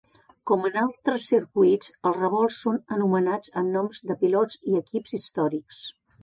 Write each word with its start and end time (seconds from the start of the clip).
Com 0.51 0.63
en 0.67 0.77
altres 0.83 1.27
circuits, 1.33 1.91
els 2.11 2.17
revolts 2.21 2.57
són 2.69 2.79
anomenats 2.97 3.53
amb 3.63 3.73
noms 3.77 4.03
de 4.13 4.17
pilots 4.25 4.59
i 4.73 4.81
equips 4.81 5.15
històrics. 5.21 5.85